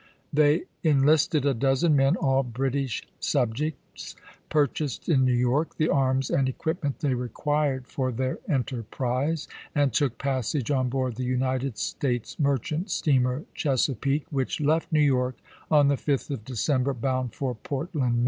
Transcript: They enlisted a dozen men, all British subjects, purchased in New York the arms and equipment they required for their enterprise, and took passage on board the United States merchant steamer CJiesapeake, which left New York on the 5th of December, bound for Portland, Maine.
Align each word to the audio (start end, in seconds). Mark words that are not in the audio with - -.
They 0.33 0.63
enlisted 0.81 1.45
a 1.45 1.53
dozen 1.53 1.95
men, 1.95 2.15
all 2.15 2.41
British 2.41 3.03
subjects, 3.19 4.15
purchased 4.49 5.07
in 5.07 5.23
New 5.25 5.31
York 5.31 5.75
the 5.77 5.89
arms 5.89 6.31
and 6.31 6.49
equipment 6.49 7.01
they 7.01 7.13
required 7.13 7.85
for 7.85 8.11
their 8.11 8.39
enterprise, 8.49 9.47
and 9.75 9.93
took 9.93 10.17
passage 10.17 10.71
on 10.71 10.89
board 10.89 11.17
the 11.17 11.23
United 11.23 11.77
States 11.77 12.39
merchant 12.39 12.89
steamer 12.89 13.43
CJiesapeake, 13.55 14.23
which 14.31 14.59
left 14.59 14.91
New 14.91 14.99
York 14.99 15.35
on 15.69 15.87
the 15.87 15.97
5th 15.97 16.31
of 16.31 16.45
December, 16.45 16.95
bound 16.95 17.35
for 17.35 17.53
Portland, 17.53 18.13
Maine. 18.13 18.19